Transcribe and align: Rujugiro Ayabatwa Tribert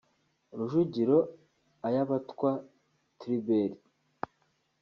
Rujugiro 0.57 1.17
Ayabatwa 1.87 2.51
Tribert 3.19 3.77